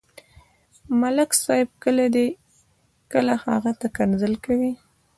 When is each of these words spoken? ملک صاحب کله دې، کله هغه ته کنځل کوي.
ملک 1.01 1.29
صاحب 1.43 1.69
کله 1.83 2.05
دې، 2.15 2.27
کله 3.13 3.33
هغه 3.45 3.71
ته 3.79 3.87
کنځل 3.97 4.33
کوي. 4.45 4.71